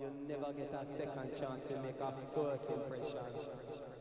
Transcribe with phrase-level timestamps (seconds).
[0.00, 3.97] you never get a second chance to make a first impression.